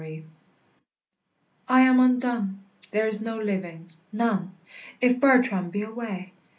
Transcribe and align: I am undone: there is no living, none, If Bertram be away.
I 1.67 1.81
am 1.81 1.99
undone: 1.99 2.63
there 2.89 3.05
is 3.05 3.21
no 3.21 3.37
living, 3.37 3.91
none, 4.11 4.55
If 4.99 5.19
Bertram 5.19 5.69
be 5.69 5.83
away. 5.83 6.33